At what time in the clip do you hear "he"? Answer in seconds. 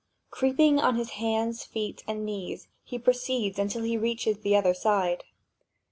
2.83-2.97, 3.83-3.99